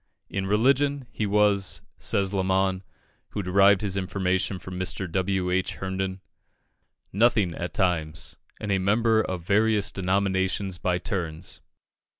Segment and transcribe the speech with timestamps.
[0.31, 2.81] In religion, he was, says Lamon,
[3.29, 5.07] who derived his information from Mr.
[5.11, 5.51] W.
[5.51, 5.75] H.
[5.75, 6.21] Herndon,
[7.13, 11.61] "nothing at times, and a member of various denominations by turns."